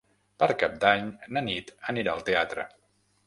[0.43, 2.69] Per Cap d'Any na Nit anirà al teatre.